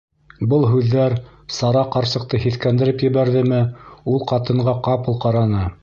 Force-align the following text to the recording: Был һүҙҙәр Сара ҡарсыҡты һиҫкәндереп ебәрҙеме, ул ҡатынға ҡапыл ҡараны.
Был 0.53 0.63
һүҙҙәр 0.69 1.15
Сара 1.57 1.83
ҡарсыҡты 1.97 2.41
һиҫкәндереп 2.47 3.05
ебәрҙеме, 3.09 3.61
ул 4.15 4.27
ҡатынға 4.33 4.79
ҡапыл 4.89 5.23
ҡараны. 5.29 5.67